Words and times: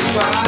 goodbye. 0.00 0.47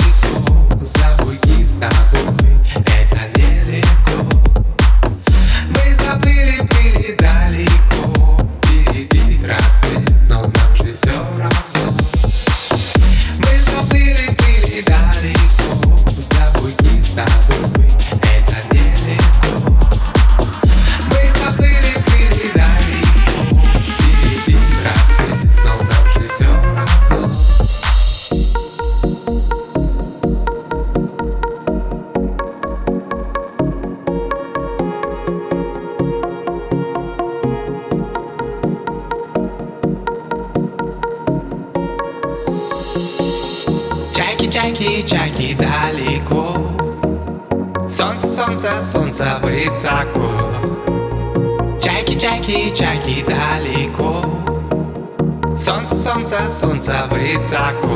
week. 0.00 0.39
Чайки, 44.80 45.02
чайки 45.02 45.54
далеко. 45.54 46.56
Солнце, 47.88 48.30
солнце, 48.30 48.82
солнце 48.82 49.38
высоко. 49.42 50.30
Чайки, 51.80 52.18
чайки, 52.18 52.74
чайки 52.74 53.22
далеко. 53.22 54.24
Солнце, 55.58 55.98
солнце, 55.98 56.48
солнце 56.48 57.06
высоко 57.10 57.90